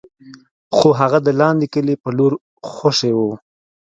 خو 0.75 0.87
هغه 0.99 1.19
د 1.25 1.29
لاندې 1.39 1.65
کلي 1.73 1.95
په 2.03 2.09
لور 2.17 2.31
خوشې 2.75 3.11
و. 3.15 3.19